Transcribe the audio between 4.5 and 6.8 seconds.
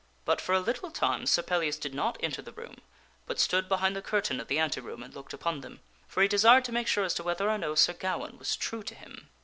ante room and looked upon them, for he desired to